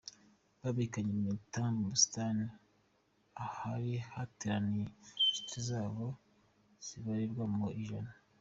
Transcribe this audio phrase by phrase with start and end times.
[0.61, 2.45] Bambikaniye impeta mu busitani
[3.45, 4.85] ahari hateraniye
[5.25, 6.05] inshuti zabo
[6.85, 8.11] zibarirwa mu ijana.